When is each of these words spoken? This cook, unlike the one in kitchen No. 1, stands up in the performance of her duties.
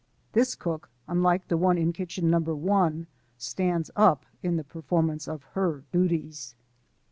This 0.33 0.55
cook, 0.55 0.89
unlike 1.07 1.47
the 1.47 1.57
one 1.57 1.77
in 1.77 1.93
kitchen 1.93 2.31
No. 2.31 2.39
1, 2.39 3.05
stands 3.37 3.91
up 3.95 4.25
in 4.41 4.55
the 4.57 4.63
performance 4.63 5.27
of 5.27 5.43
her 5.53 5.83
duties. 5.91 6.55